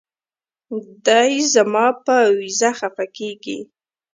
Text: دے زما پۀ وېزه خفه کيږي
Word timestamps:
دے 1.05 1.21
زما 1.53 1.85
پۀ 2.03 2.15
وېزه 2.37 2.69
خفه 2.79 3.05
کيږي 3.17 3.59